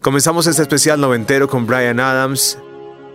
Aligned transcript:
Comenzamos 0.00 0.46
este 0.46 0.62
especial 0.62 1.00
noventero 1.00 1.48
con 1.48 1.66
Brian 1.66 1.98
Adams 1.98 2.56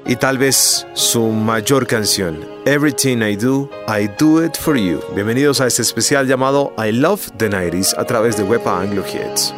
y 0.05 0.17
tal 0.17 0.37
vez 0.37 0.85
su 0.93 1.27
mayor 1.29 1.87
canción, 1.87 2.45
Everything 2.65 3.19
I 3.21 3.37
Do, 3.37 3.69
I 3.87 4.09
Do 4.19 4.43
It 4.43 4.57
For 4.57 4.75
You. 4.75 4.99
Bienvenidos 5.15 5.61
a 5.61 5.67
este 5.67 5.81
especial 5.81 6.27
llamado 6.27 6.73
I 6.77 6.91
Love 6.91 7.31
the 7.37 7.49
90s 7.49 7.97
a 7.97 8.03
través 8.03 8.35
de 8.35 8.43
Wepa 8.43 8.81
Anglo 8.81 9.01
Hits. 9.07 9.53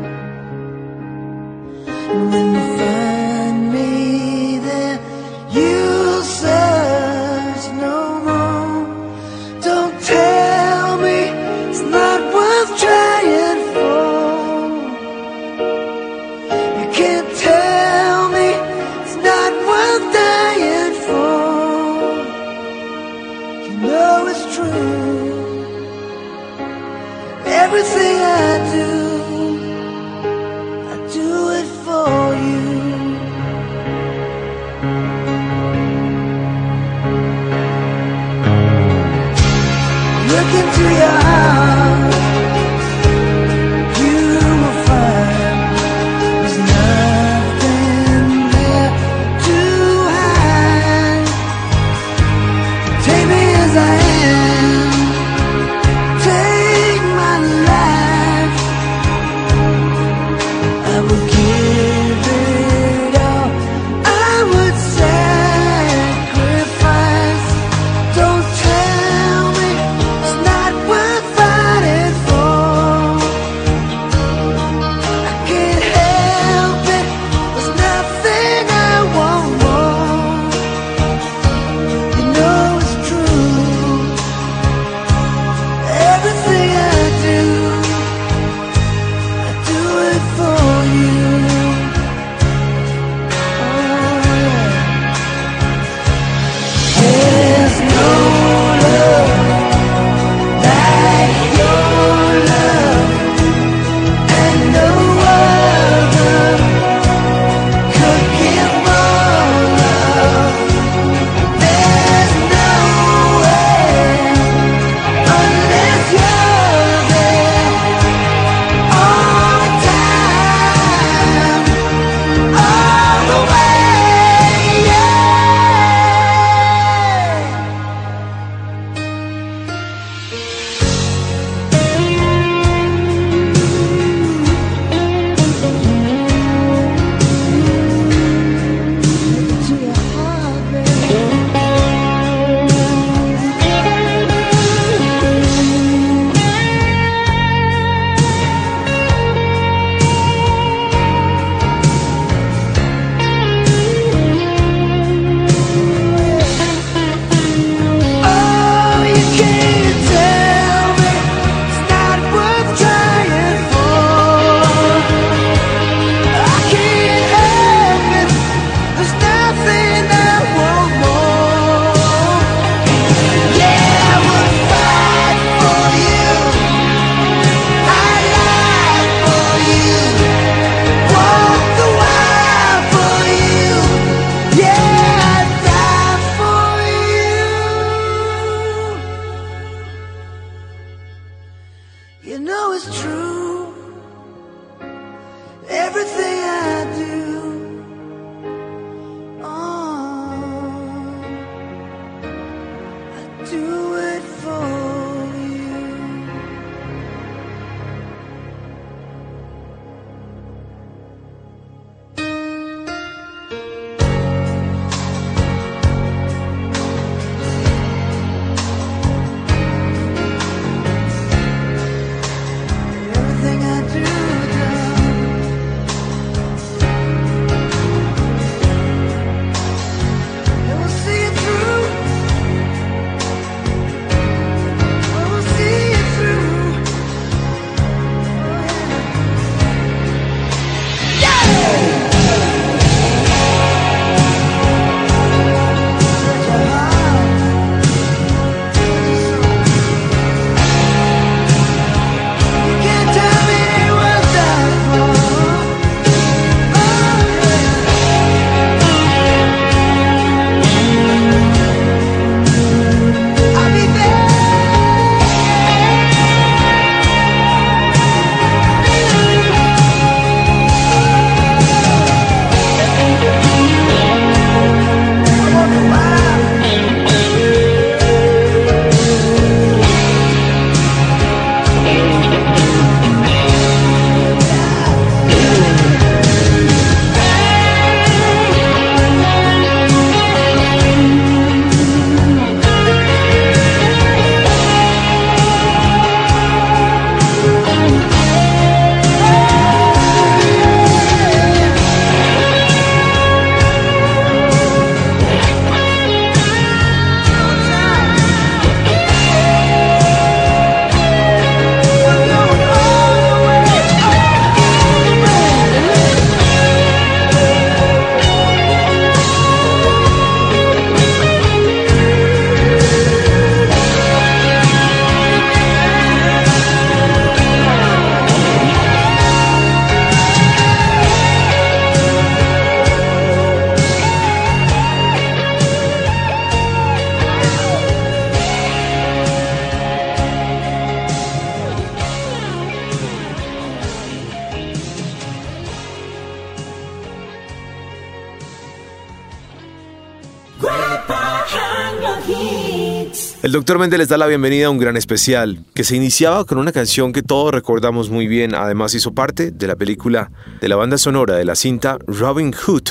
Dr. 353.62 353.78
Mende 353.78 354.00
les 354.00 354.08
da 354.08 354.18
la 354.18 354.25
bienvenida 354.25 354.66
a 354.66 354.69
un 354.72 354.80
gran 354.80 354.98
especial 354.98 355.63
que 355.75 355.84
se 355.84 355.96
iniciaba 355.96 356.46
con 356.46 356.58
una 356.58 356.72
canción 356.72 357.13
que 357.13 357.22
todos 357.22 357.54
recordamos 357.54 358.10
muy 358.10 358.25
bien. 358.25 358.56
Además 358.56 358.96
hizo 358.96 359.13
parte 359.13 359.52
de 359.52 359.68
la 359.68 359.75
película 359.75 360.31
de 360.60 360.68
la 360.68 360.78
banda 360.78 360.98
sonora 360.98 361.36
de 361.36 361.46
la 361.46 361.54
cinta 361.54 362.00
Robin 362.08 362.54
Hood. 362.54 362.90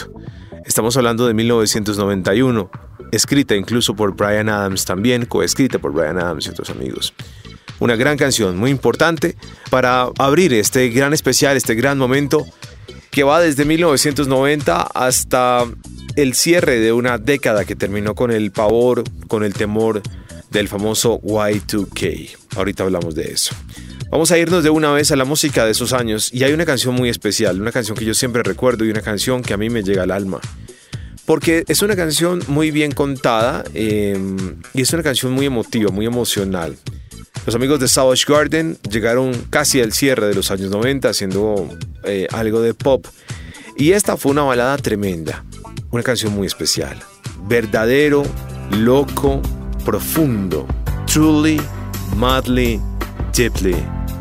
Estamos 0.65 0.97
hablando 0.97 1.27
de 1.27 1.35
1991, 1.35 2.71
escrita 3.11 3.57
incluso 3.57 3.97
por 3.97 4.15
Brian 4.15 4.49
Adams 4.49 4.85
también, 4.85 5.27
coescrita 5.27 5.81
por 5.81 5.93
Brian 5.93 6.21
Adams 6.21 6.47
y 6.47 6.51
otros 6.51 6.71
amigos. 6.71 7.15
Una 7.81 7.97
gran 7.97 8.17
canción, 8.17 8.57
muy 8.57 8.71
importante 8.71 9.35
para 9.71 10.09
abrir 10.19 10.55
este 10.55 10.89
gran 10.91 11.13
especial, 11.13 11.57
este 11.57 11.75
gran 11.75 11.99
momento 11.99 12.47
que 13.11 13.25
va 13.25 13.41
desde 13.41 13.65
1990 13.65 14.83
hasta 14.83 15.65
el 16.15 16.35
cierre 16.35 16.79
de 16.79 16.93
una 16.93 17.19
década 17.19 17.65
que 17.65 17.75
terminó 17.75 18.15
con 18.15 18.31
el 18.31 18.53
pavor, 18.53 19.03
con 19.27 19.43
el 19.43 19.53
temor 19.53 20.01
del 20.50 20.69
famoso 20.69 21.20
Y2K. 21.23 22.37
Ahorita 22.56 22.82
hablamos 22.82 23.14
de 23.14 23.32
eso. 23.32 23.55
Vamos 24.11 24.32
a 24.32 24.38
irnos 24.38 24.64
de 24.64 24.70
una 24.70 24.93
vez 24.93 25.12
a 25.12 25.17
la 25.17 25.25
música 25.25 25.64
de 25.64 25.70
esos 25.70 25.93
años 25.93 26.35
y 26.35 26.43
hay 26.43 26.52
una 26.52 26.67
canción 26.67 26.94
muy 26.94 27.08
especial, 27.08 27.61
una 27.61 27.70
canción 27.70 27.97
que 27.97 28.05
yo 28.05 28.12
siempre 28.12 28.43
recuerdo 28.43 28.85
y 28.85 28.91
una 28.91 29.02
canción 29.02 29.41
que 29.43 29.55
a 29.55 29.56
mí 29.56 29.70
me 29.70 29.82
llega 29.82 30.02
al 30.02 30.11
alma. 30.11 30.41
Porque 31.26 31.64
es 31.69 31.81
una 31.82 31.94
canción 31.94 32.43
muy 32.49 32.73
bien 32.73 32.91
contada 32.91 33.62
em, 33.73 34.56
y 34.75 34.82
es 34.82 34.93
una 34.93 35.05
canción 35.05 35.31
muy 35.31 35.47
emotiva, 35.47 35.93
muy 35.93 36.06
emocional. 36.06 36.76
Los 37.47 37.55
amigos 37.55 37.79
de 37.79 37.87
Savage 37.87 38.25
Garden 38.26 38.76
llegaron 38.91 39.32
casi 39.49 39.81
al 39.81 39.93
cierre 39.93 40.26
de 40.26 40.35
los 40.35 40.50
años 40.50 40.70
90 40.70 41.08
haciendo 41.08 41.69
eh, 42.02 42.26
algo 42.32 42.61
de 42.61 42.75
pop. 42.75 43.06
Y 43.76 43.93
esta 43.93 44.17
fue 44.17 44.32
una 44.32 44.43
balada 44.43 44.76
tremenda, 44.76 45.44
una 45.93 46.02
canción 46.02 46.35
muy 46.35 46.49
especial. 46.49 46.99
Verdadero, 47.47 48.25
loco, 48.73 49.41
profundo. 49.85 50.67
Truly, 51.06 51.61
madly, 52.17 52.81
deeply. 53.32 53.77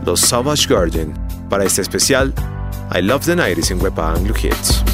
Los 0.06 0.22
Savage 0.22 0.68
Garden 0.68 1.14
para 1.50 1.64
este 1.66 1.82
especial 1.82 2.34
I 2.92 3.02
Love 3.02 3.26
the 3.26 3.36
90s 3.36 3.72
en 3.72 3.82
Wepa 3.82 4.14
Anglo 4.14 4.34
Hits. 4.36 4.89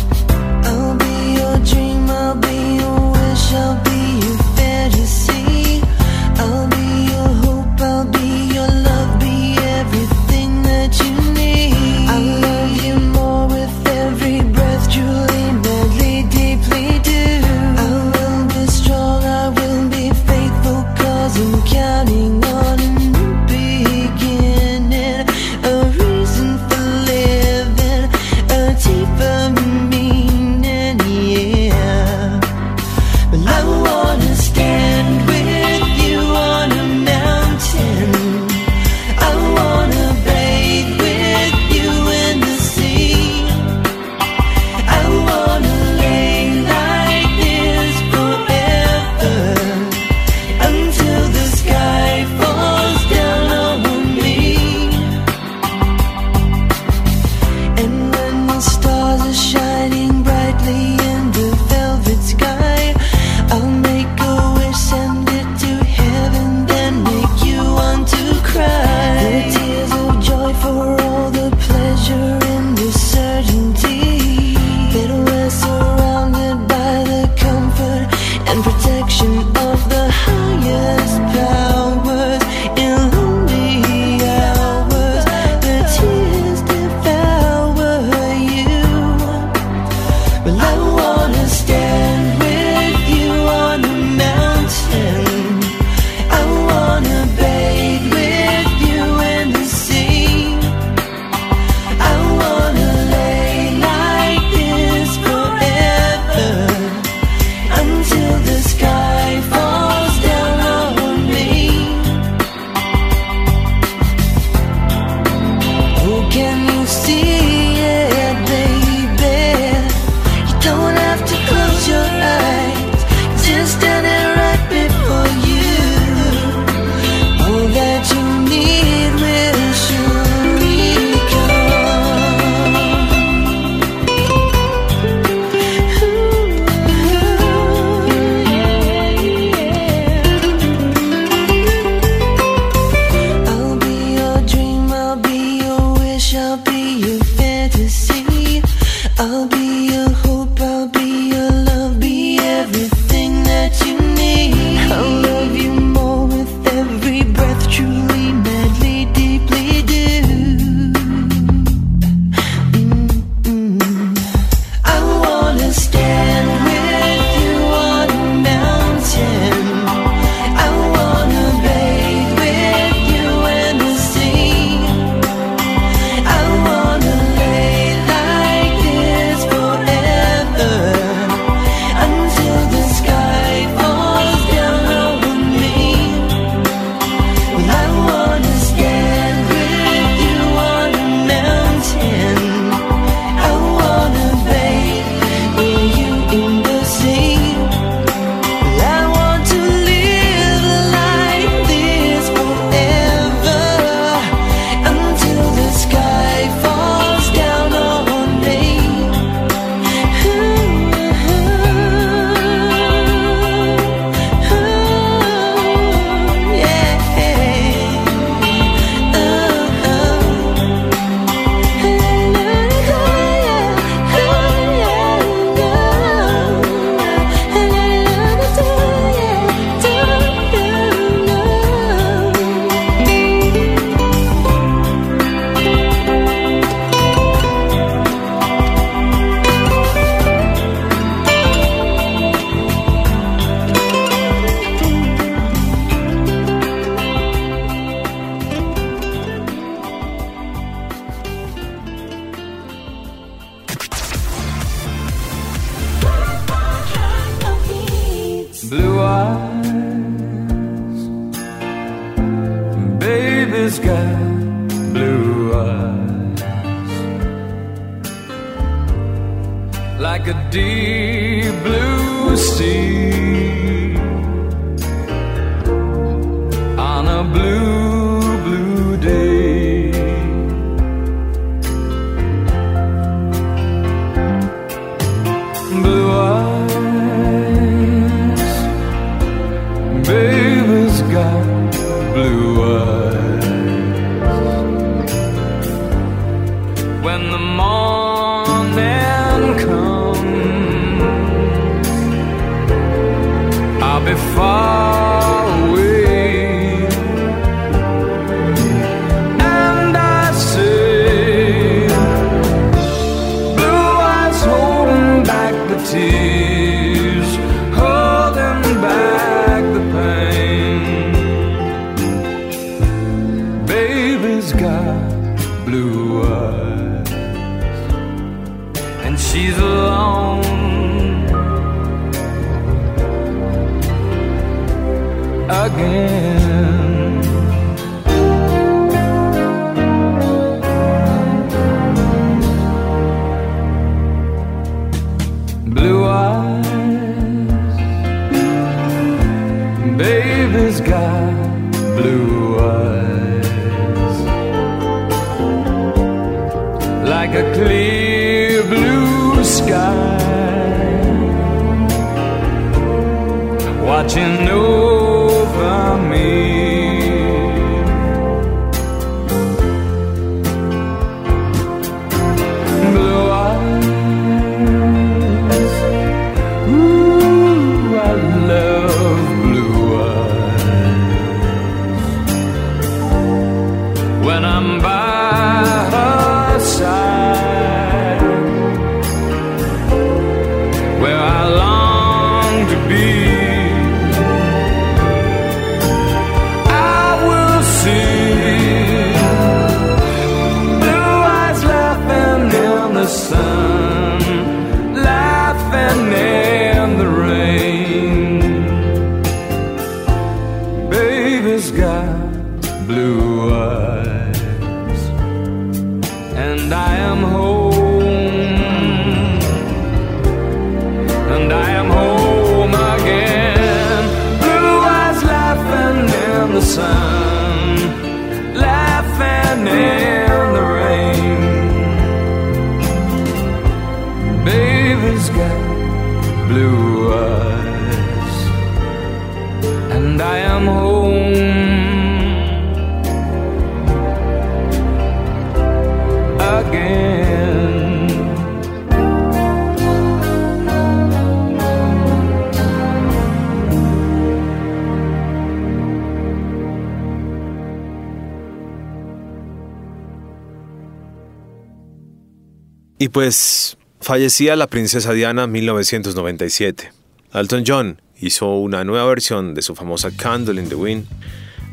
Y 463.05 463.09
pues 463.09 463.77
fallecía 464.01 464.55
la 464.55 464.65
princesa 464.65 465.13
Diana 465.13 465.43
en 465.43 465.51
1997. 465.51 466.91
Elton 467.35 467.63
John 467.63 468.01
hizo 468.19 468.55
una 468.55 468.83
nueva 468.83 469.05
versión 469.05 469.53
de 469.53 469.61
su 469.61 469.75
famosa 469.75 470.09
Candle 470.09 470.59
in 470.59 470.69
the 470.69 470.73
Wind 470.73 471.05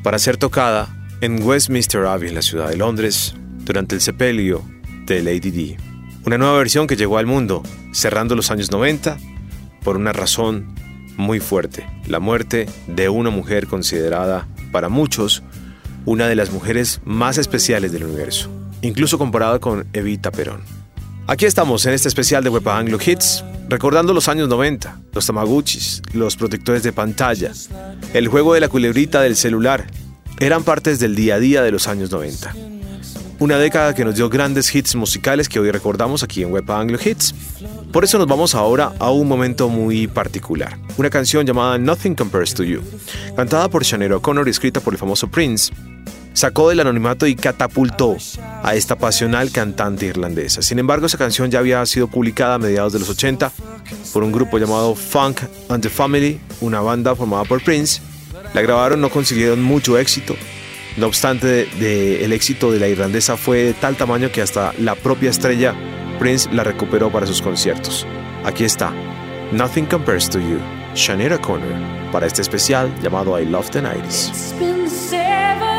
para 0.03 0.19
ser 0.19 0.37
tocada 0.37 0.95
en 1.23 1.43
Westminster 1.43 2.05
Abbey 2.05 2.29
en 2.29 2.35
la 2.35 2.43
ciudad 2.43 2.69
de 2.69 2.77
Londres 2.77 3.35
durante 3.65 3.95
el 3.95 4.03
sepelio 4.03 4.63
de 5.07 5.23
Lady 5.23 5.51
Di. 5.51 5.77
Una 6.27 6.37
nueva 6.37 6.59
versión 6.59 6.87
que 6.87 6.97
llegó 6.97 7.17
al 7.17 7.25
mundo 7.25 7.63
cerrando 7.95 8.35
los 8.35 8.51
años 8.51 8.71
90 8.71 9.17
por 9.83 9.97
una 9.97 10.13
razón 10.13 10.75
muy 11.17 11.41
fuerte, 11.41 11.89
la 12.09 12.21
muerte 12.21 12.67
de 12.89 13.09
una 13.09 13.31
mujer 13.31 13.69
considerada 13.69 14.47
para 14.71 14.91
muchos 14.91 15.43
una 16.05 16.27
de 16.27 16.35
las 16.37 16.53
mujeres 16.53 17.01
más 17.07 17.39
especiales 17.39 17.91
del 17.91 18.05
universo, 18.05 18.51
incluso 18.83 19.17
comparada 19.17 19.61
con 19.61 19.87
Evita 19.95 20.31
Perón. 20.31 20.82
Aquí 21.33 21.47
estamos 21.47 21.87
en 21.87 21.95
este 21.95 22.09
especial 22.09 22.45
de 22.45 22.51
Web 22.51 22.69
Anglo 22.69 22.99
Hits, 23.03 23.43
recordando 23.71 24.13
los 24.13 24.29
años 24.29 24.51
90, 24.51 25.01
los 25.15 25.25
tamaguchis, 25.25 26.03
los 26.13 26.37
protectores 26.37 26.83
de 26.83 26.93
pantalla, 26.93 27.53
el 28.13 28.29
juego 28.29 28.53
de 28.53 28.61
la 28.61 28.69
culebrita 28.69 29.23
del 29.23 29.35
celular, 29.35 29.87
eran 30.41 30.63
partes 30.63 30.99
del 30.99 31.15
día 31.15 31.37
a 31.37 31.39
día 31.39 31.63
de 31.63 31.73
los 31.73 31.89
años 31.89 32.11
90. 32.11 32.55
Una 33.39 33.57
década 33.57 33.95
que 33.95 34.05
nos 34.05 34.17
dio 34.17 34.29
grandes 34.29 34.75
hits 34.75 34.95
musicales 34.95 35.49
que 35.49 35.59
hoy 35.59 35.71
recordamos 35.71 36.23
aquí 36.23 36.43
en 36.43 36.53
Web 36.53 36.71
Anglo 36.71 36.99
Hits. 37.03 37.35
Por 37.95 38.05
eso 38.05 38.19
nos 38.19 38.27
vamos 38.27 38.55
ahora 38.55 38.93
a 38.99 39.11
un 39.11 39.27
momento 39.27 39.71
muy 39.71 40.09
particular. 40.09 40.79
Una 40.99 41.09
canción 41.09 41.47
llamada 41.47 41.79
Nothing 41.79 42.15
Compares 42.15 42.53
to 42.53 42.63
You, 42.63 42.83
cantada 43.35 43.71
por 43.71 43.87
Sinead 43.87 44.13
O'Connor 44.13 44.49
y 44.49 44.51
escrita 44.51 44.81
por 44.81 44.93
el 44.93 44.99
famoso 44.99 45.29
Prince, 45.29 45.73
sacó 46.33 46.69
del 46.69 46.81
anonimato 46.81 47.27
y 47.27 47.37
catapultó 47.37 48.17
a 48.63 48.75
esta 48.75 48.97
pasional 48.97 49.51
cantante 49.51 50.07
irlandesa. 50.07 50.63
Sin 50.63 50.79
embargo, 50.79 51.07
esa 51.07 51.19
canción 51.19 51.51
ya 51.51 51.59
había 51.59 51.85
sido 51.87 52.09
publicada 52.09 52.55
a 52.55 52.59
mediados 52.59 52.93
de 52.93 52.99
los 52.99 53.09
80 53.09 53.53
por 54.13 54.23
un 54.23 54.33
grupo 54.33 54.59
llamado 54.59 54.95
Funk 54.95 55.41
and 55.69 55.83
the 55.83 55.91
Family, 55.91 56.41
una 56.61 56.81
banda 56.81 57.15
formada 57.15 57.45
por 57.45 57.63
Prince. 57.63 58.01
La 58.55 58.63
grabaron, 58.63 59.01
no 59.01 59.11
consiguieron 59.11 59.63
mucho 59.63 59.99
éxito. 59.99 60.37
No 60.97 61.07
obstante, 61.07 61.69
el 62.25 62.33
éxito 62.33 62.71
de 62.71 62.79
la 62.79 62.89
irlandesa 62.89 63.37
fue 63.37 63.65
de 63.65 63.73
tal 63.73 63.97
tamaño 63.97 64.31
que 64.31 64.43
hasta 64.43 64.75
la 64.79 64.95
propia 64.95 65.31
estrella 65.31 65.75
Prince 66.19 66.51
la 66.53 66.65
recuperó 66.65 67.11
para 67.11 67.27
sus 67.27 67.41
conciertos. 67.41 68.07
Aquí 68.45 68.65
está, 68.65 68.93
Nothing 69.53 69.87
Compares 69.87 70.29
to 70.29 70.39
You, 70.39 70.59
Sinead 70.95 71.33
O'Connor, 71.33 72.11
para 72.13 72.27
este 72.27 72.43
especial 72.43 72.93
llamado 73.03 73.41
I 73.41 73.47
Love 73.47 73.71
the 73.71 73.83
90s. 73.83 75.72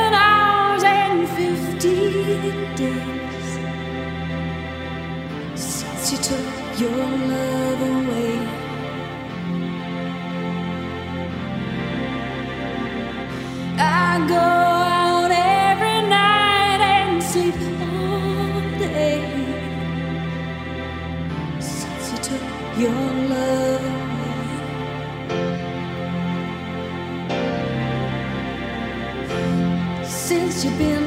your 6.80 6.90
love 6.92 7.82
away. 7.82 8.40
I 13.78 14.26
go 14.28 14.36
out 14.36 15.32
every 15.32 16.02
night 16.10 16.82
and 16.82 17.24
sleep 17.24 17.56
all 17.82 18.62
day 18.80 19.22
since 21.60 22.12
you 22.12 22.18
took 22.30 22.44
your 22.78 23.04
love 23.34 23.84
away. 23.84 24.84
Since 30.04 30.66
you've 30.66 30.78
been 30.78 31.03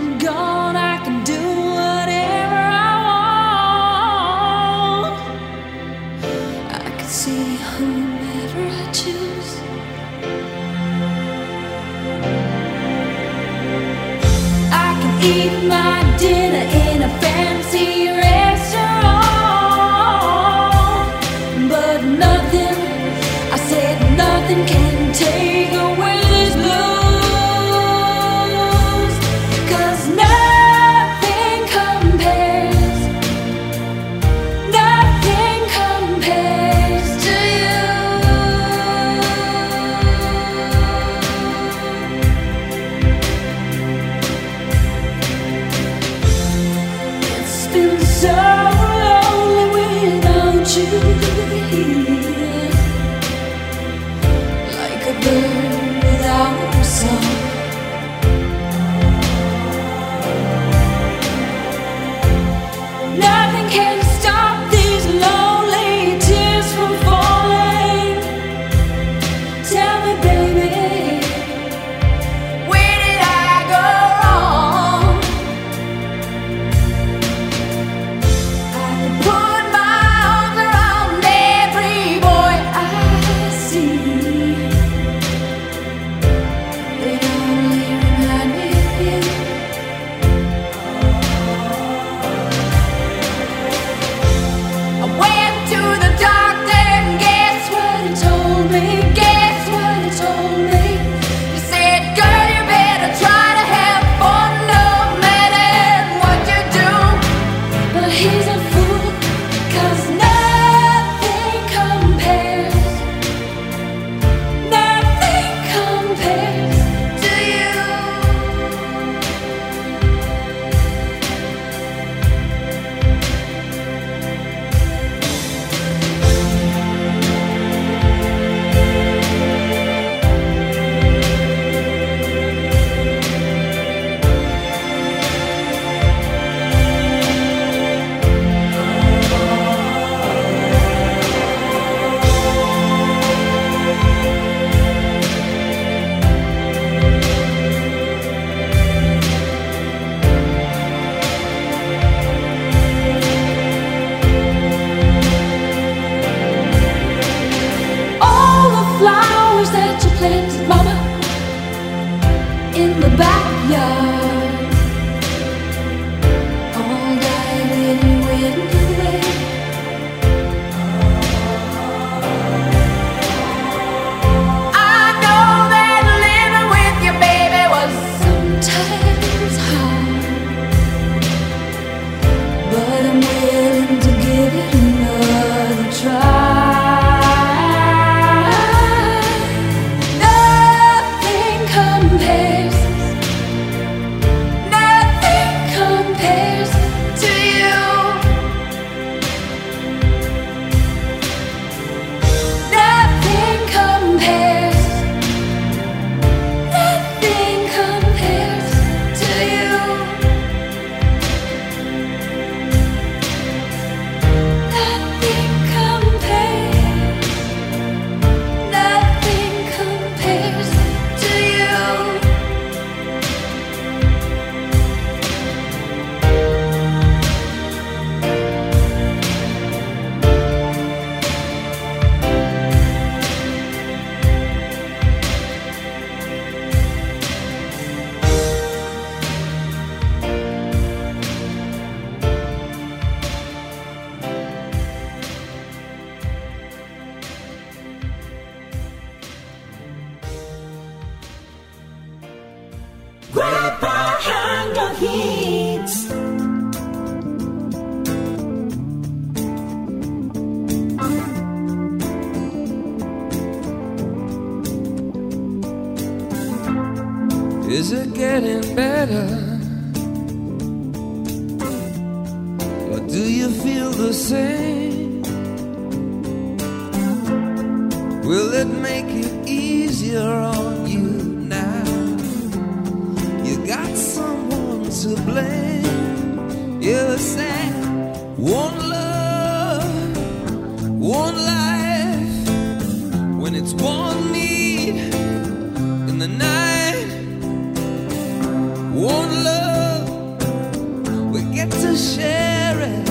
get 301.56 301.70
to 301.70 301.96
share 301.96 302.78
it. 302.80 303.08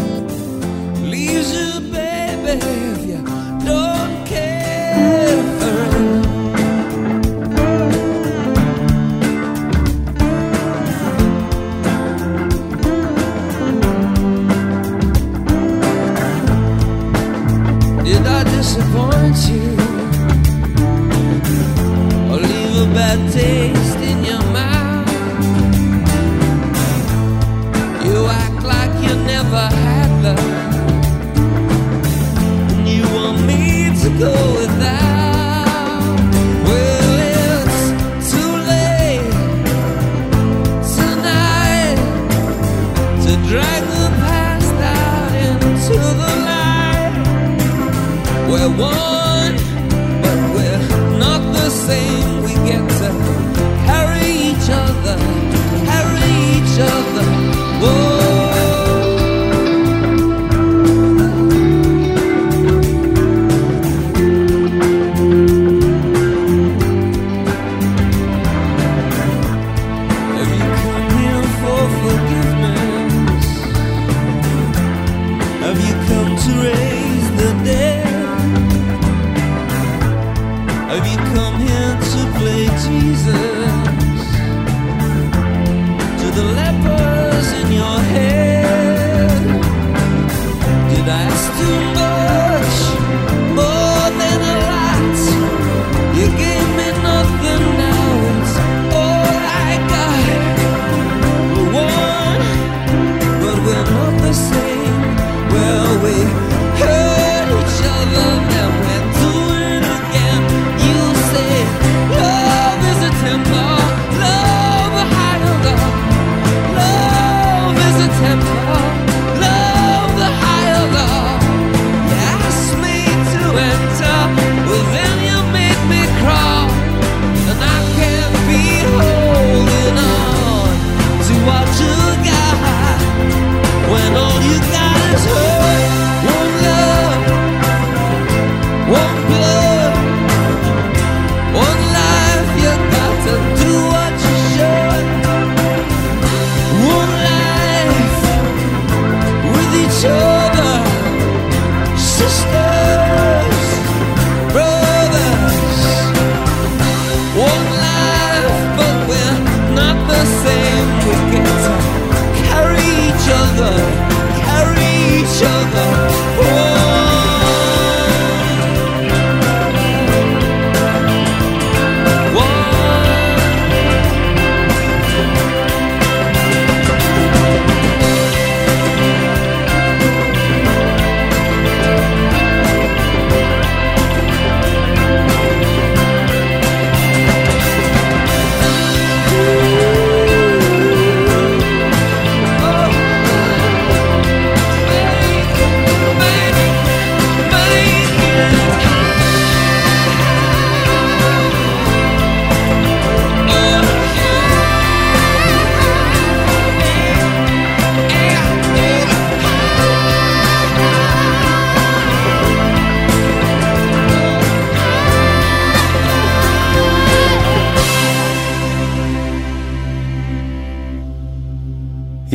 Leaves 1.01 1.51
you, 1.51 1.79
baby, 1.91 2.60
if 2.62 3.03
you 3.03 3.23
don't 3.65 4.14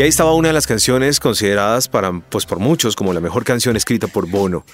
Y 0.00 0.02
ahí 0.02 0.08
estaba 0.08 0.32
una 0.32 0.48
de 0.48 0.54
las 0.54 0.66
canciones 0.66 1.20
consideradas 1.20 1.90
pues 2.30 2.46
por 2.46 2.58
muchos 2.58 2.96
como 2.96 3.12
la 3.12 3.20
mejor 3.20 3.44
canción 3.44 3.76
escrita 3.76 4.06
por 4.06 4.26
Bono, 4.26 4.64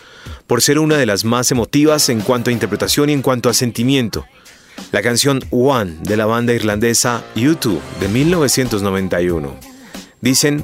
por 0.46 0.62
ser 0.62 0.78
una 0.78 0.98
de 0.98 1.04
las 1.04 1.24
más 1.24 1.50
emotivas 1.50 2.10
en 2.10 2.20
cuanto 2.20 2.50
a 2.50 2.52
interpretación 2.52 3.10
y 3.10 3.12
en 3.12 3.22
cuanto 3.22 3.48
a 3.48 3.52
sentimiento. 3.52 4.24
La 4.92 5.02
canción 5.02 5.42
One 5.50 5.96
de 6.02 6.16
la 6.16 6.26
banda 6.26 6.52
irlandesa 6.52 7.24
U2 7.34 7.80
de 7.98 8.06
1991. 8.06 9.56
Dicen 10.20 10.62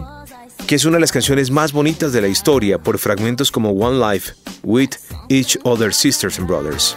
que 0.68 0.76
es 0.76 0.84
una 0.84 0.98
de 0.98 1.00
las 1.00 1.10
canciones 1.10 1.50
más 1.50 1.72
bonitas 1.72 2.12
de 2.12 2.20
la 2.20 2.28
historia 2.28 2.78
por 2.78 3.00
fragmentos 3.00 3.50
como 3.50 3.70
One 3.70 3.98
Life, 3.98 4.34
With 4.62 4.90
Each 5.28 5.58
Other 5.64 5.92
Sisters 5.92 6.38
and 6.38 6.46
Brothers 6.46 6.96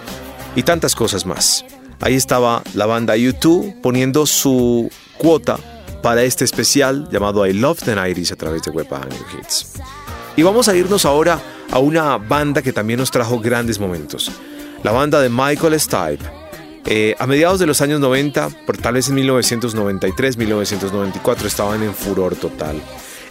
y 0.56 0.62
tantas 0.62 0.93
cosas 0.93 1.25
más. 1.25 1.65
Ahí 1.99 2.13
estaba 2.13 2.62
la 2.75 2.86
banda 2.86 3.15
U2 3.15 3.82
poniendo 3.82 4.28
su 4.28 4.91
cuota 5.17 5.58
para 6.06 6.22
este 6.22 6.46
especial 6.46 7.10
llamado 7.10 7.48
I 7.48 7.54
Love 7.54 7.82
the 7.82 7.96
90s 7.96 8.32
a 8.32 8.36
través 8.36 8.62
de 8.62 8.70
Web 8.70 8.86
Hits. 9.34 9.74
Y 10.36 10.44
vamos 10.44 10.68
a 10.68 10.76
irnos 10.76 11.04
ahora 11.04 11.41
a 11.72 11.80
una 11.80 12.18
banda 12.20 12.62
que 12.62 12.72
también 12.72 13.00
nos 13.00 13.10
trajo 13.10 13.39
grandes 13.39 13.80
momentos. 13.80 14.32
La 14.84 14.91
banda 14.91 15.20
de 15.20 15.30
Michael 15.30 15.80
Stipe. 15.80 16.24
Eh, 16.86 17.15
a 17.18 17.26
mediados 17.26 17.60
de 17.60 17.65
los 17.65 17.82
años 17.82 18.00
90, 18.02 18.50
por 18.68 18.78
tal 18.78 18.94
vez 18.94 19.10
en 19.10 19.15
1993, 19.15 20.38
1994, 20.38 21.48
estaban 21.48 21.82
en 21.82 21.96
furor 21.96 22.36
total. 22.36 22.80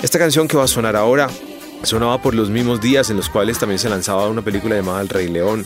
Esta 0.02 0.18
canción 0.18 0.48
que 0.48 0.56
va 0.56 0.64
a 0.64 0.66
sonar 0.66 0.96
ahora 0.96 1.30
sonaba 1.84 2.20
por 2.20 2.34
los 2.34 2.50
mismos 2.50 2.80
días 2.80 3.08
en 3.08 3.16
los 3.16 3.28
cuales 3.28 3.56
también 3.60 3.78
se 3.78 3.88
lanzaba 3.88 4.26
una 4.26 4.42
película 4.42 4.74
llamada 4.74 5.00
El 5.00 5.10
Rey 5.10 5.28
León, 5.28 5.64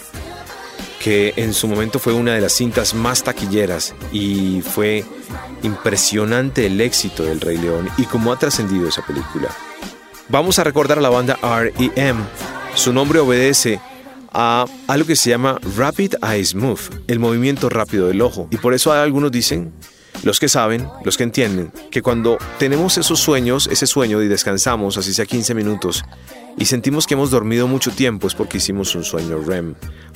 que 1.01 1.35
en 1.37 1.55
su 1.55 1.69
momento 1.69 1.99
fue 1.99 2.13
una 2.13 2.35
de 2.35 2.41
las 2.41 2.53
cintas 2.53 2.95
más 2.95 3.23
taquilleras 3.23 3.95
y 4.13 4.61
fue 4.63 5.05
impresionante 5.63 6.67
el 6.67 6.81
éxito 6.81 7.25
del 7.25 7.41
Rey 7.41 7.59
León 7.59 7.89
y 7.99 8.05
cómo 8.05 8.33
ha 8.33 8.39
trascendido 8.39 8.89
esa 8.89 9.05
película. 9.07 9.49
Vamos 10.29 10.59
a 10.59 10.65
recordar 10.65 10.99
a 10.99 11.01
la 11.01 11.09
banda 11.09 11.39
REM. 11.43 12.17
Su 12.75 12.93
nombre 12.93 13.19
obedece 13.19 13.81
a 14.33 14.67
algo 14.87 15.07
que 15.07 15.17
se 15.17 15.31
llama 15.31 15.59
Rapid 15.77 16.15
Eyes 16.23 16.55
Move, 16.55 16.81
el 17.07 17.19
movimiento 17.19 17.69
rápido 17.69 18.09
del 18.09 18.21
ojo. 18.21 18.49
Y 18.51 18.59
por 18.59 18.75
eso 18.75 18.93
algunos 18.93 19.33
dicen, 19.33 19.73
los 20.23 20.41
que 20.41 20.49
saben, 20.49 20.87
los 21.05 21.17
que 21.17 21.25
entienden, 21.25 21.73
que 21.91 22.03
cuando 22.03 22.39
tenemos 22.59 22.99
esos 22.99 23.21
sueños, 23.21 23.69
ese 23.71 23.87
sueño 23.87 24.21
y 24.23 24.29
descansamos, 24.29 24.97
así 24.99 25.15
sea 25.15 25.27
15 25.27 25.55
minutos, 25.55 26.05
y 26.59 26.65
sentimos 26.65 27.07
que 27.07 27.15
hemos 27.15 27.31
dormido 27.31 27.69
mucho 27.69 27.91
tiempo 27.91 28.27
es 28.27 28.35
porque 28.35 28.59
hicimos 28.59 28.95
un 28.95 29.05
sueño 29.05 29.39
REM. 29.39 29.75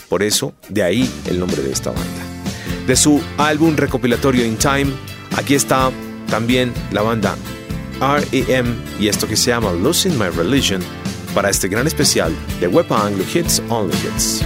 Por 0.08 0.22
eso, 0.22 0.54
de 0.68 0.82
ahí 0.82 1.10
el 1.26 1.38
nombre 1.38 1.62
de 1.62 1.72
esta 1.72 1.90
banda. 1.90 2.22
De 2.86 2.96
su 2.96 3.22
álbum 3.38 3.76
recopilatorio 3.76 4.44
In 4.44 4.56
Time, 4.56 4.92
aquí 5.36 5.54
está 5.54 5.90
también 6.28 6.72
la 6.90 7.02
banda 7.02 7.36
REM 8.00 8.74
y 8.98 9.08
esto 9.08 9.28
que 9.28 9.36
se 9.36 9.50
llama 9.50 9.72
Losing 9.72 10.18
My 10.18 10.28
Religion 10.28 10.82
para 11.34 11.50
este 11.50 11.68
gran 11.68 11.86
especial 11.86 12.34
de 12.60 12.68
Web 12.68 12.92
Anglo 12.92 13.24
Hits 13.32 13.62
Only 13.68 13.96
Hits. 13.96 14.42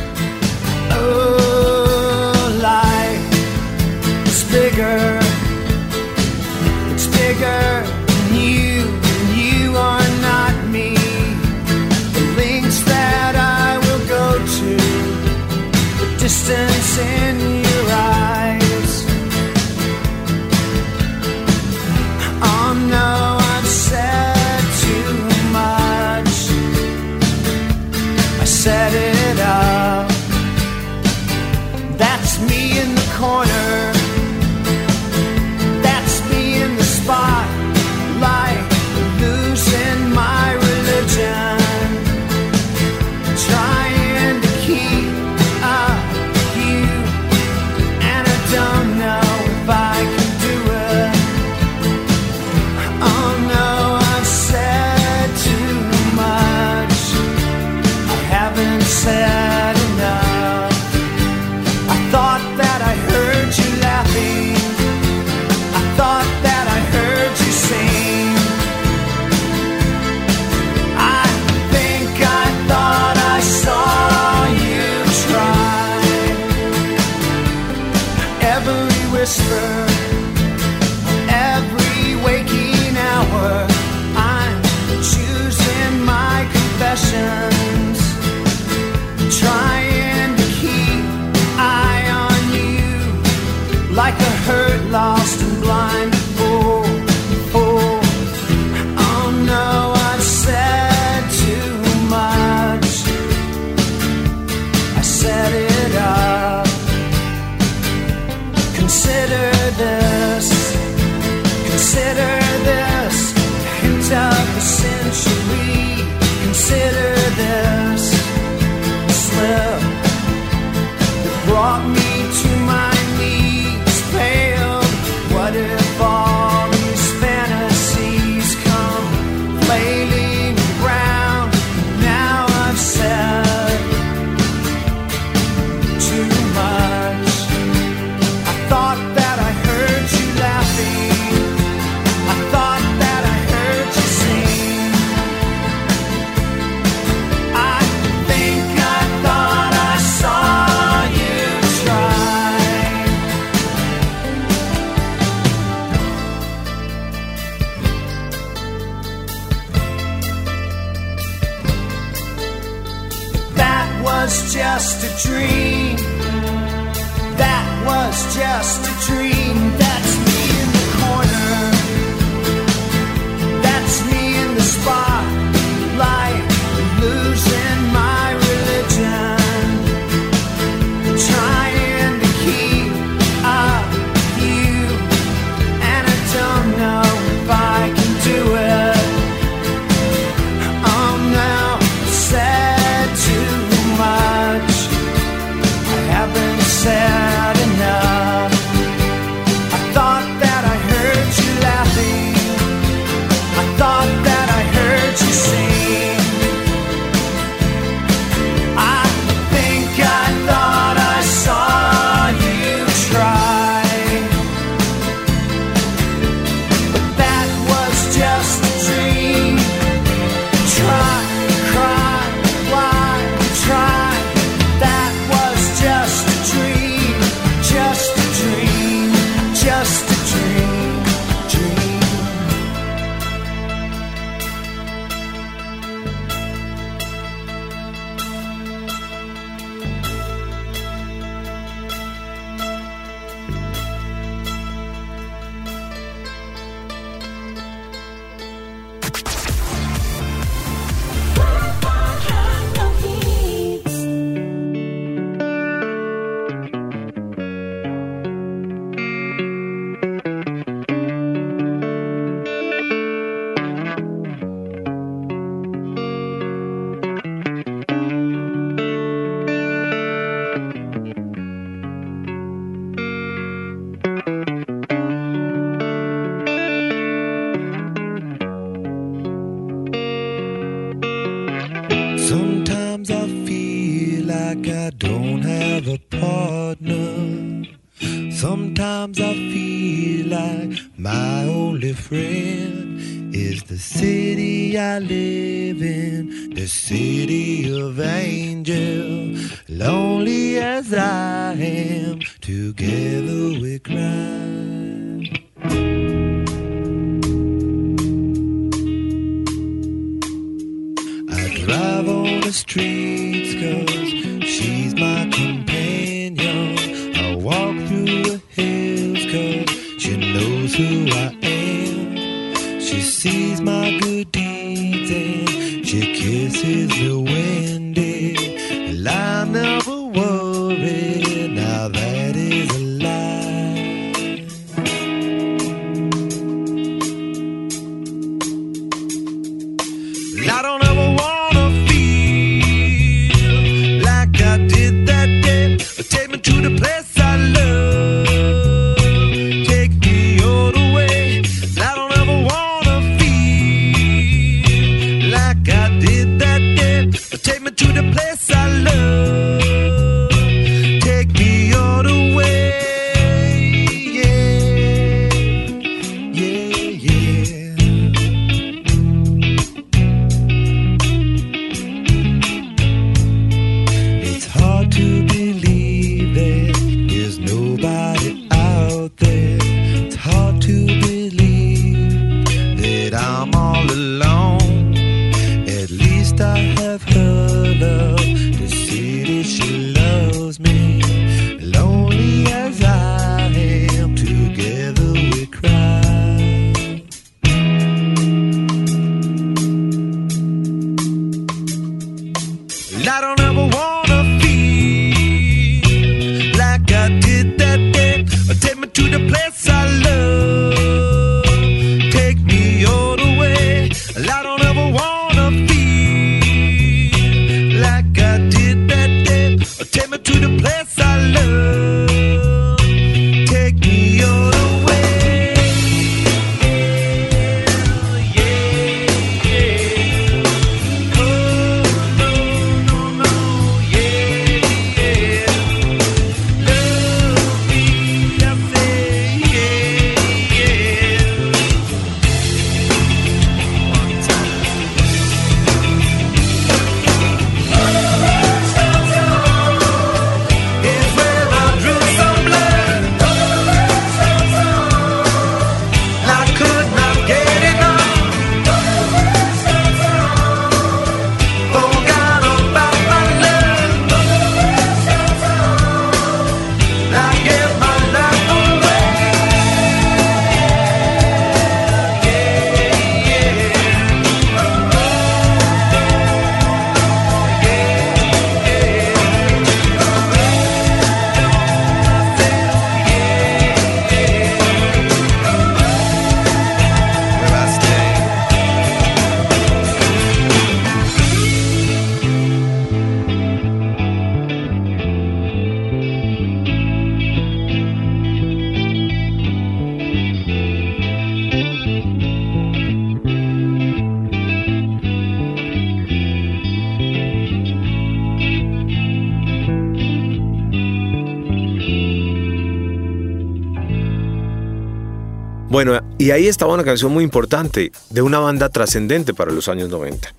Y 516.26 516.32
ahí 516.32 516.48
estaba 516.48 516.74
una 516.74 516.82
canción 516.82 517.12
muy 517.12 517.22
importante 517.22 517.92
de 518.10 518.20
una 518.20 518.40
banda 518.40 518.68
trascendente 518.68 519.32
para 519.32 519.52
los 519.52 519.68
años 519.68 519.90
90. 519.90 520.34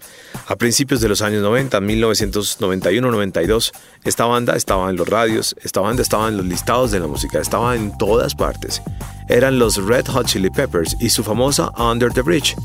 A 0.47 0.55
principios 0.57 0.99
de 0.99 1.07
los 1.07 1.21
años 1.21 1.41
90, 1.41 1.79
1991-92, 1.79 3.71
esta 4.03 4.25
banda 4.25 4.57
estaba 4.57 4.89
en 4.89 4.97
los 4.97 5.07
radios, 5.07 5.55
esta 5.63 5.79
banda 5.79 6.01
estaba 6.01 6.27
en 6.27 6.35
los 6.35 6.45
listados 6.45 6.91
de 6.91 6.99
la 6.99 7.07
música, 7.07 7.39
estaba 7.39 7.73
en 7.77 7.97
todas 7.97 8.35
partes. 8.35 8.81
Eran 9.29 9.59
los 9.59 9.77
Red 9.77 10.07
Hot 10.07 10.27
Chili 10.27 10.49
Peppers 10.49 10.97
y 10.99 11.09
su 11.09 11.23
famosa 11.23 11.71
Under 11.77 12.11
the 12.11 12.21
Bridge. 12.21 12.57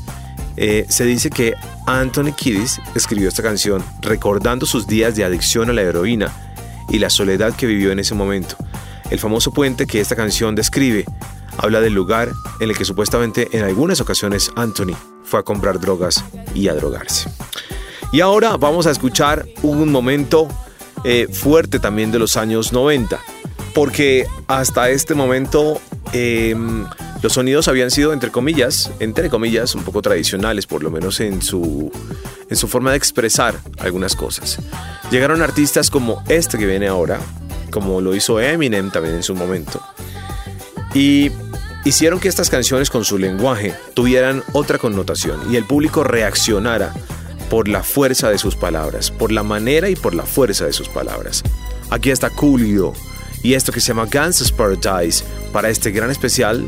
Eh, 0.57 0.85
se 0.89 1.05
dice 1.05 1.29
que 1.29 1.53
Anthony 1.87 2.33
Kiddis 2.35 2.81
escribió 2.93 3.29
esta 3.29 3.41
canción 3.41 3.85
recordando 4.01 4.65
sus 4.65 4.85
días 4.85 5.15
de 5.15 5.23
adicción 5.23 5.69
a 5.69 5.73
la 5.73 5.83
heroína 5.83 6.29
y 6.89 6.99
la 6.99 7.09
soledad 7.09 7.55
que 7.55 7.67
vivió 7.67 7.93
en 7.93 7.99
ese 7.99 8.15
momento. 8.15 8.57
El 9.09 9.19
famoso 9.19 9.53
puente 9.53 9.87
que 9.87 10.01
esta 10.01 10.17
canción 10.17 10.55
describe 10.55 11.05
habla 11.57 11.81
del 11.81 11.93
lugar 11.93 12.31
en 12.59 12.69
el 12.69 12.77
que 12.77 12.85
supuestamente 12.85 13.49
en 13.51 13.63
algunas 13.63 14.01
ocasiones 14.01 14.51
Anthony 14.55 14.95
fue 15.23 15.39
a 15.39 15.43
comprar 15.43 15.79
drogas 15.79 16.23
y 16.53 16.67
a 16.67 16.73
drogarse. 16.73 17.29
Y 18.11 18.21
ahora 18.21 18.57
vamos 18.57 18.85
a 18.85 18.91
escuchar 18.91 19.45
un 19.63 19.91
momento 19.91 20.47
eh, 21.03 21.27
fuerte 21.31 21.79
también 21.79 22.11
de 22.11 22.19
los 22.19 22.37
años 22.37 22.71
90, 22.71 23.19
porque 23.73 24.27
hasta 24.47 24.89
este 24.89 25.15
momento 25.15 25.81
eh, 26.13 26.55
los 27.23 27.33
sonidos 27.33 27.67
habían 27.67 27.89
sido, 27.89 28.13
entre 28.13 28.31
comillas, 28.31 28.91
entre 28.99 29.29
comillas, 29.29 29.75
un 29.75 29.83
poco 29.83 30.01
tradicionales, 30.01 30.67
por 30.67 30.83
lo 30.83 30.91
menos 30.91 31.21
en 31.21 31.41
su, 31.41 31.91
en 32.49 32.55
su 32.55 32.67
forma 32.67 32.91
de 32.91 32.97
expresar 32.97 33.55
algunas 33.79 34.15
cosas. 34.15 34.59
Llegaron 35.09 35.41
artistas 35.41 35.89
como 35.89 36.21
este 36.27 36.57
que 36.57 36.65
viene 36.65 36.87
ahora, 36.87 37.19
como 37.71 38.01
lo 38.01 38.13
hizo 38.13 38.39
Eminem 38.39 38.91
también 38.91 39.15
en 39.15 39.23
su 39.23 39.35
momento, 39.35 39.81
y 40.93 41.31
hicieron 41.85 42.19
que 42.19 42.27
estas 42.27 42.49
canciones 42.49 42.89
con 42.89 43.03
su 43.03 43.17
lenguaje 43.17 43.73
tuvieran 43.93 44.43
otra 44.53 44.77
connotación 44.77 45.51
y 45.51 45.55
el 45.55 45.65
público 45.65 46.03
reaccionara 46.03 46.93
por 47.49 47.67
la 47.67 47.83
fuerza 47.83 48.29
de 48.29 48.37
sus 48.37 48.55
palabras, 48.55 49.11
por 49.11 49.31
la 49.31 49.43
manera 49.43 49.89
y 49.89 49.95
por 49.95 50.13
la 50.13 50.23
fuerza 50.23 50.65
de 50.65 50.73
sus 50.73 50.89
palabras. 50.89 51.43
Aquí 51.89 52.09
está 52.09 52.29
Coolio 52.29 52.93
y 53.43 53.53
esto 53.53 53.71
que 53.71 53.81
se 53.81 53.89
llama 53.89 54.07
Guns 54.11 54.51
Paradise 54.51 55.23
para 55.51 55.69
este 55.69 55.91
gran 55.91 56.09
especial 56.09 56.67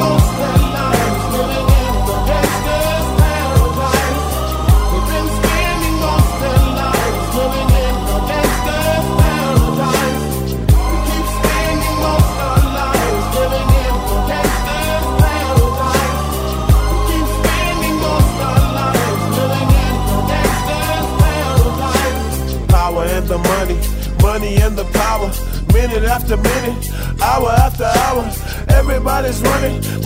more. 0.00 0.59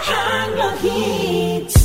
I 0.00 0.46
am 0.46 0.56
your 0.56 0.76
heat. 0.92 1.77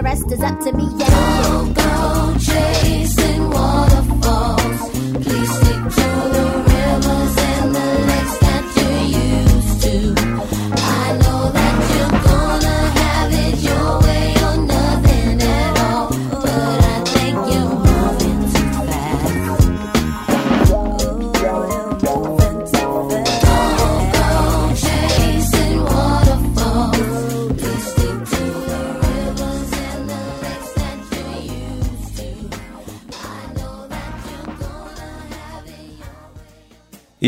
The 0.00 0.04
rest 0.04 0.32
is 0.32 0.40
up 0.40 0.58
to 0.60 0.72
me 0.72 0.99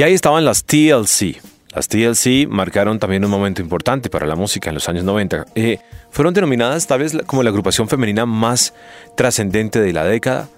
Y 0.02 0.04
ahí 0.04 0.14
estaban 0.14 0.44
las 0.44 0.64
TLC. 0.64 1.40
Las 1.72 1.86
TLC 1.86 2.48
marcaron 2.48 2.98
también 2.98 3.24
un 3.24 3.30
momento 3.30 3.62
importante 3.62 4.10
para 4.10 4.26
la 4.26 4.34
música 4.34 4.68
en 4.68 4.74
los 4.74 4.88
años 4.88 5.04
90. 5.04 5.46
Eh, 5.54 5.78
fueron 6.10 6.34
denominadas 6.34 6.88
tal 6.88 6.98
vez 6.98 7.16
como 7.24 7.44
la 7.44 7.50
agrupación 7.50 7.88
femenina 7.88 8.26
más 8.26 8.74
trascendente 9.16 9.80
de 9.80 9.92
la 9.92 10.04
década. 10.04 10.48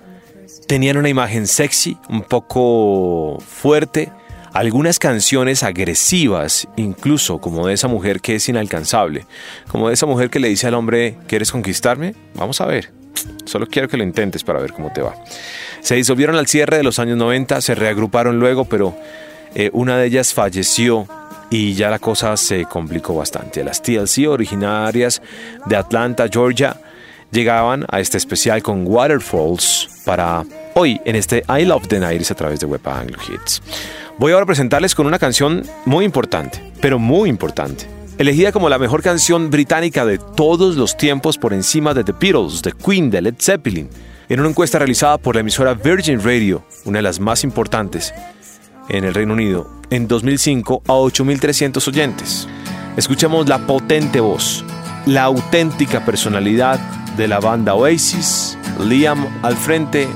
Tenían 0.67 0.97
una 0.97 1.11
imagen 1.11 1.47
sexy, 1.47 1.99
un 2.09 2.23
poco 2.23 3.39
fuerte, 3.39 4.11
algunas 4.55 4.99
canciones 4.99 5.63
agresivas, 5.63 6.67
incluso 6.77 7.39
como 7.39 7.67
de 7.67 7.75
esa 7.75 7.87
mujer 7.87 8.23
que 8.23 8.37
es 8.37 8.49
inalcanzable, 8.49 9.27
como 9.69 9.89
de 9.89 9.95
esa 9.95 10.07
mujer 10.07 10.31
que 10.31 10.41
le 10.41 10.49
dice 10.49 10.69
al 10.69 10.75
hombre, 10.75 11.19
¿quieres 11.27 11.53
conquistarme? 11.53 12.15
Vamos 12.33 12.63
a 12.63 12.65
ver. 12.65 12.95
Solo 13.45 13.67
quiero 13.67 13.89
que 13.89 13.99
lo 13.99 14.05
intentes 14.05 14.43
para 14.43 14.59
ver 14.59 14.73
cómo 14.73 14.91
te 14.91 15.03
va. 15.03 15.15
Se 15.83 15.97
disolvieron 15.97 16.37
al 16.37 16.47
cierre 16.47 16.79
de 16.79 16.83
los 16.83 16.99
años 16.99 17.19
90, 17.19 17.61
se 17.61 17.75
reagruparon 17.75 18.41
luego, 18.41 18.65
pero 18.65 18.97
eh, 19.55 19.71
una 19.73 19.97
de 19.97 20.07
ellas 20.07 20.35
falleció 20.35 21.07
y 21.51 21.75
ya 21.75 21.91
la 21.91 21.99
cosa 21.99 22.37
se 22.37 22.65
complicó 22.65 23.15
bastante. 23.15 23.63
Las 23.63 23.81
TLC, 23.83 24.29
originarias 24.29 25.23
de 25.67 25.77
Atlanta, 25.77 26.27
Georgia, 26.31 26.77
llegaban 27.31 27.85
a 27.89 28.01
este 28.01 28.19
especial 28.19 28.63
con 28.63 28.87
Waterfalls 28.87 30.03
para 30.05 30.45
hoy 30.75 31.01
en 31.05 31.17
este 31.17 31.45
I 31.49 31.65
Love 31.65 31.87
the 31.89 32.01
90 32.01 32.33
a 32.33 32.37
través 32.37 32.61
de 32.61 32.67
Web 32.67 32.81
Anglo 32.89 33.19
Hits. 33.29 33.63
Voy 34.19 34.33
ahora 34.33 34.45
a 34.45 34.47
presentarles 34.47 34.95
con 34.95 35.07
una 35.07 35.19
canción 35.19 35.65
muy 35.85 36.05
importante, 36.05 36.73
pero 36.81 36.99
muy 36.99 37.29
importante. 37.29 37.87
Elegida 38.19 38.53
como 38.53 38.69
la 38.69 38.79
mejor 38.79 39.03
canción 39.03 39.51
británica 39.51 40.05
de 40.05 40.19
todos 40.19 40.77
los 40.77 40.97
tiempos 40.97 41.37
por 41.37 41.53
encima 41.53 41.95
de 41.95 42.05
The 42.05 42.13
Beatles, 42.13 42.63
The 42.63 42.73
Queen, 42.73 43.11
de 43.11 43.23
Led 43.23 43.35
Zeppelin, 43.41 43.89
en 44.29 44.41
una 44.41 44.49
encuesta 44.49 44.79
realizada 44.79 45.19
por 45.19 45.35
la 45.35 45.41
emisora 45.41 45.75
Virgin 45.75 46.23
Radio, 46.23 46.65
una 46.85 46.99
de 46.99 47.03
las 47.03 47.19
más 47.19 47.43
importantes 47.43 48.15
en 48.89 49.05
el 49.05 49.15
Reino 49.15 49.33
Unido, 49.33 49.69
en 49.91 50.09
2005 50.09 50.83
a 50.87 50.93
8.300 50.93 51.89
oyentes. 51.89 52.49
Escuchemos 52.97 53.49
la 53.49 53.67
potente 53.67 54.21
voz, 54.21 54.65
la 55.07 55.25
auténtica 55.25 56.05
personalidad 56.05 56.79
de 57.17 57.29
la 57.29 57.41
banda 57.41 57.75
Oasis, 57.75 58.59
Liam 58.81 59.27
al 59.43 59.57
frente 59.57 60.09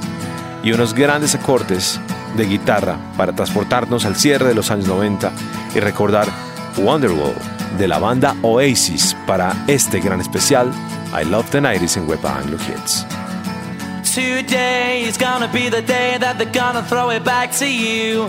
y 0.62 0.73
unos 0.73 0.95
grandes 0.95 1.35
acordes 1.35 2.01
de 2.37 2.45
guitarra 2.45 2.99
para 3.16 3.35
transportarnos 3.35 4.05
al 4.05 4.16
cierre 4.16 4.49
de 4.49 4.55
los 4.55 4.71
años 4.71 4.89
90 4.89 5.33
y 5.75 5.81
recordar 5.81 6.29
Wonderwall 6.77 7.35
de 7.79 7.89
la 7.89 7.99
banda 7.99 8.35
Oasis 8.43 9.16
para 9.27 9.64
este 9.66 10.01
gran 10.01 10.21
especial 10.21 10.71
I 11.12 11.25
Love 11.25 11.51
the 11.51 11.61
90s 11.61 11.97
en 11.97 12.27
Anglo 12.27 12.57
Hits. 12.57 13.07
Today 14.14 15.03
is 15.03 15.16
gonna 15.16 15.49
be 15.53 15.71
the 15.71 15.83
day 15.83 16.19
that 16.19 16.39
they're 16.39 16.51
gonna 16.53 16.83
throw 16.83 17.11
it 17.11 17.25
back 17.25 17.53
to 17.59 17.66
you. 17.66 18.29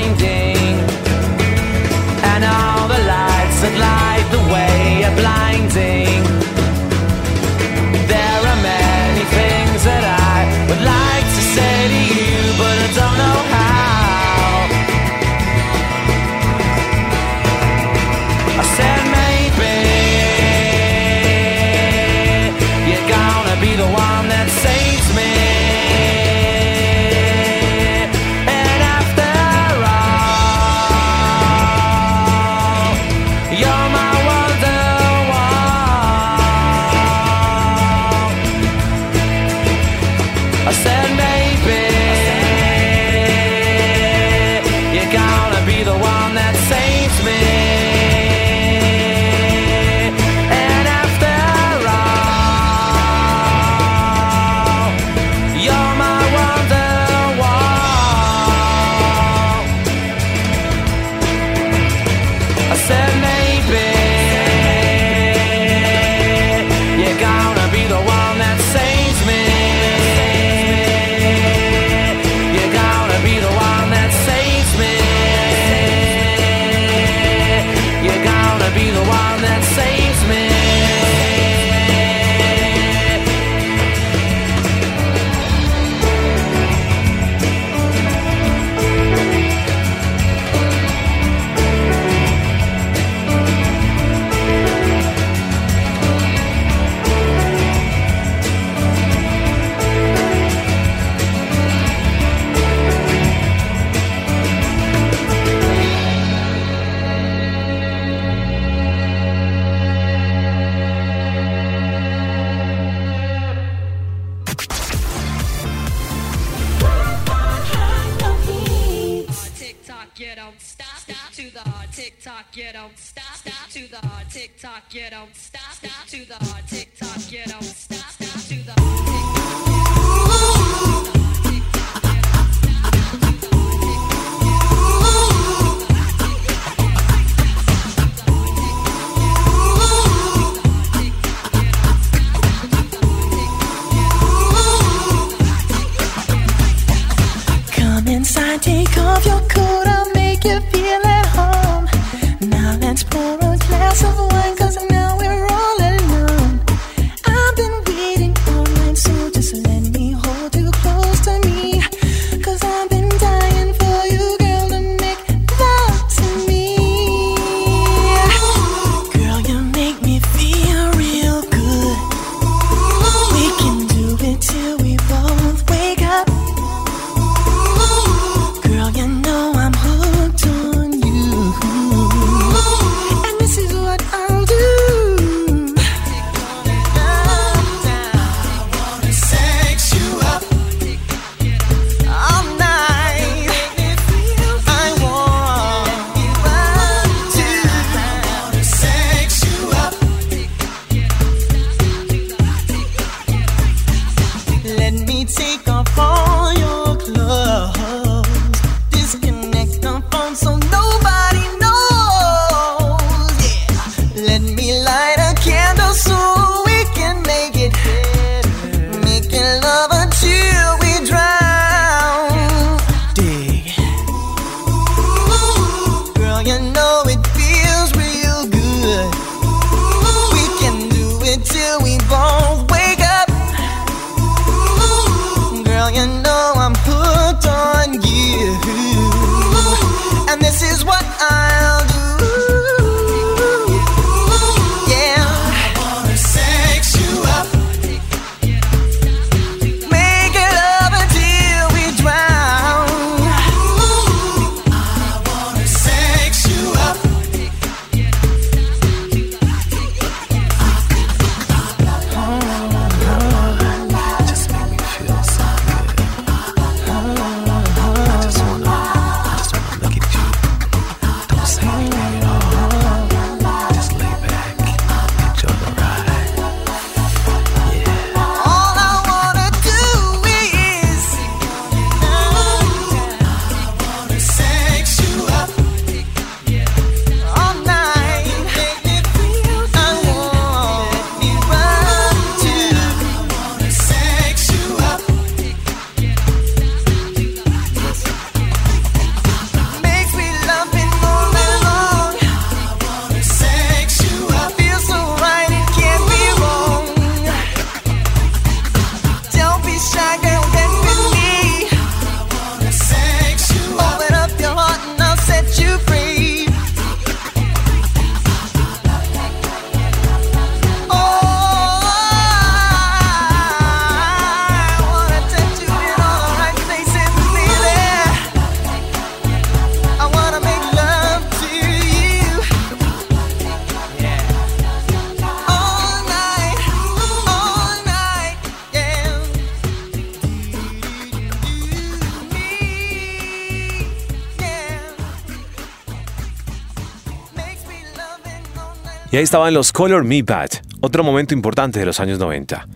Ahí 349.21 349.23
estaban 349.23 349.53
los 349.53 349.71
Color 349.71 350.03
Me 350.03 350.23
Bad, 350.23 350.49
otro 350.79 351.03
momento 351.03 351.35
importante 351.35 351.77
de 351.77 351.85
los 351.85 351.99
años 351.99 352.17
90. 352.17 352.67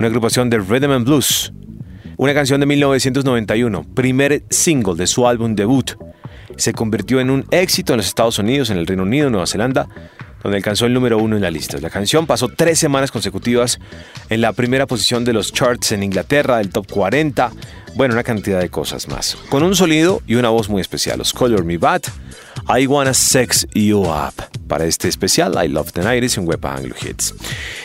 Una 0.00 0.08
agrupación 0.08 0.50
de 0.50 0.58
Rhythm 0.58 0.90
and 0.90 1.06
Blues. 1.06 1.52
Una 2.16 2.34
canción 2.34 2.58
de 2.58 2.66
1991, 2.66 3.86
primer 3.94 4.42
single 4.50 4.96
de 4.96 5.06
su 5.06 5.28
álbum 5.28 5.54
debut. 5.54 5.92
Se 6.56 6.72
convirtió 6.72 7.20
en 7.20 7.30
un 7.30 7.46
éxito 7.52 7.92
en 7.92 7.98
los 7.98 8.08
Estados 8.08 8.40
Unidos, 8.40 8.70
en 8.70 8.78
el 8.78 8.86
Reino 8.88 9.04
Unido, 9.04 9.30
Nueva 9.30 9.46
Zelanda, 9.46 9.86
donde 10.42 10.56
alcanzó 10.56 10.86
el 10.86 10.92
número 10.92 11.18
uno 11.18 11.36
en 11.36 11.42
la 11.42 11.52
lista. 11.52 11.78
La 11.78 11.88
canción 11.88 12.26
pasó 12.26 12.48
tres 12.48 12.80
semanas 12.80 13.12
consecutivas 13.12 13.78
en 14.28 14.40
la 14.40 14.52
primera 14.54 14.88
posición 14.88 15.24
de 15.24 15.34
los 15.34 15.52
charts 15.52 15.92
en 15.92 16.02
Inglaterra, 16.02 16.58
del 16.58 16.70
top 16.70 16.90
40, 16.90 17.52
bueno, 17.94 18.14
una 18.14 18.24
cantidad 18.24 18.58
de 18.58 18.70
cosas 18.70 19.06
más. 19.06 19.36
Con 19.48 19.62
un 19.62 19.76
sonido 19.76 20.20
y 20.26 20.34
una 20.34 20.48
voz 20.48 20.68
muy 20.68 20.80
especial, 20.80 21.18
los 21.18 21.32
Color 21.32 21.64
Me 21.64 21.78
Bad, 21.78 22.02
I 22.68 22.86
Wanna 22.86 23.14
Sex 23.14 23.66
You 23.74 24.02
Up, 24.02 24.34
para 24.68 24.84
este 24.84 25.08
especial 25.08 25.56
I 25.62 25.68
Love 25.68 25.92
the 25.92 26.02
90s 26.02 26.38
en 26.38 26.46
Web 26.46 26.64
Anglo 26.64 26.94
Hits. 27.00 27.34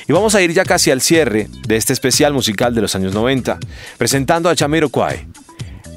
Y 0.08 0.14
vamos 0.14 0.36
a 0.36 0.42
ir 0.42 0.54
ya 0.54 0.64
casi 0.64 0.92
al 0.92 1.02
cierre 1.02 1.48
de 1.68 1.76
este 1.76 1.94
especial 1.94 2.34
musical 2.34 2.74
de 2.74 2.82
los 2.82 2.96
años 2.96 3.14
90, 3.14 3.60
presentando 3.98 4.50
a 4.50 4.56
Jamiroquai. 4.56 5.28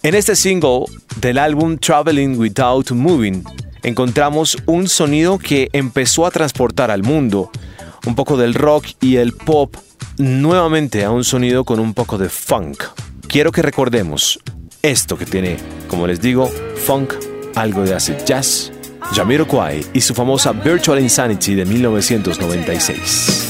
En 0.03 0.15
este 0.15 0.35
single 0.35 0.85
del 1.21 1.39
álbum 1.39 1.77
Traveling 1.77 2.39
Without 2.39 2.91
Moving, 2.93 3.45
encontramos 3.83 4.57
un 4.67 4.89
sonido 4.89 5.39
que 5.39 5.69
empezó 5.73 6.27
a 6.27 6.31
transportar 6.31 6.91
al 6.91 7.03
mundo 7.03 7.51
un 8.07 8.15
poco 8.15 8.37
del 8.37 8.55
rock 8.55 8.87
y 9.01 9.17
el 9.17 9.33
pop 9.35 9.77
nuevamente 10.17 11.05
a 11.05 11.11
un 11.11 11.25
sonido 11.25 11.65
con 11.65 11.81
un 11.81 11.95
poco 11.95 12.19
de 12.19 12.29
funk. 12.29 12.83
Quiero 13.29 13.53
que 13.53 13.63
recordemos 13.63 14.41
esto 14.83 15.19
que 15.19 15.27
tiene, 15.27 15.59
como 15.89 16.07
les 16.07 16.21
digo, 16.21 16.51
funk, 16.77 17.13
algo 17.55 17.83
de 17.83 17.95
acid 17.95 18.17
jazz, 18.27 18.73
Jamiroquai 19.15 19.85
y 19.93 20.01
su 20.01 20.15
famosa 20.15 20.53
Virtual 20.53 21.01
Insanity 21.01 21.55
de 21.55 21.65
1996. 21.65 23.50